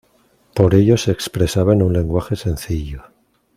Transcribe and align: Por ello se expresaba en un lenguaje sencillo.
Por 0.55 0.73
ello 0.73 0.97
se 0.97 1.11
expresaba 1.11 1.73
en 1.73 1.83
un 1.83 1.93
lenguaje 1.93 2.35
sencillo. 2.35 3.03